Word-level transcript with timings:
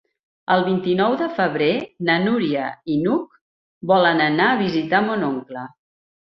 El 0.53 0.61
vint-i-nou 0.69 1.17
de 1.19 1.27
febrer 1.39 1.67
na 2.09 2.15
Núria 2.25 2.65
i 2.95 2.97
n'Hug 3.03 3.37
volen 3.95 4.27
anar 4.33 4.51
a 4.51 4.59
visitar 4.67 5.07
mon 5.13 5.31
oncle. 5.33 5.71